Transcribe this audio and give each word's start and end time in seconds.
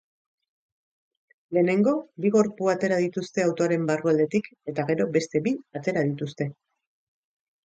Lehenengo 1.57 1.93
bi 2.25 2.31
gorpu 2.35 2.71
atera 2.73 2.97
dituzte 3.03 3.45
autoaren 3.51 3.85
barrualdetik 3.91 4.49
eta 4.73 4.87
gero 4.89 5.09
beste 5.19 5.43
bi 5.51 5.55
atera 5.83 6.07
dituzte. 6.11 6.51